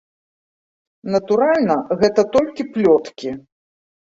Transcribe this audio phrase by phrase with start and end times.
[1.17, 3.29] Натуральна, гэта толькі плёткі.